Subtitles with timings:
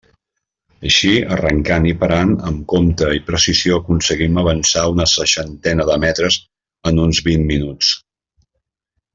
[0.87, 6.41] Així, arrencant i parant amb compte i precisió aconseguim avançar una seixantena de metres
[6.93, 7.93] en uns vint minuts.